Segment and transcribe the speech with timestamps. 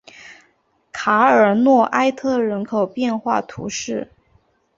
[0.91, 4.09] 卡尔诺埃特人口变化图示